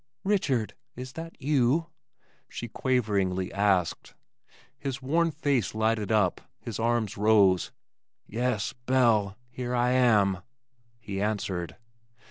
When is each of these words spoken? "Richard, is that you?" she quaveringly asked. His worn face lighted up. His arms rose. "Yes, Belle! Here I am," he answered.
"Richard, 0.23 0.73
is 0.95 1.11
that 1.13 1.39
you?" 1.39 1.91
she 2.49 2.67
quaveringly 2.67 3.53
asked. 3.53 4.15
His 4.79 4.99
worn 4.99 5.29
face 5.29 5.75
lighted 5.75 6.11
up. 6.11 6.41
His 6.59 6.79
arms 6.79 7.17
rose. 7.17 7.71
"Yes, 8.25 8.73
Belle! 8.73 9.37
Here 9.51 9.75
I 9.75 9.91
am," 9.91 10.39
he 10.99 11.21
answered. 11.21 11.75